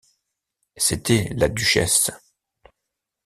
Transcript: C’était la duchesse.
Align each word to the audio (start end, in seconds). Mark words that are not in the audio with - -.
C’était 0.77 1.29
la 1.37 1.47
duchesse. 1.47 2.09